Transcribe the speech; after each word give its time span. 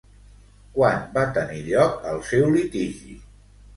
Quan 0.77 1.03
va 1.19 1.25
tenir 1.37 1.61
lloc 1.67 2.09
el 2.13 2.19
seu 2.31 2.49
litigi? 2.59 3.19